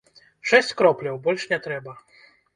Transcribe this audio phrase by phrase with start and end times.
[0.51, 1.97] Шэсць кропляў, больш не трэба.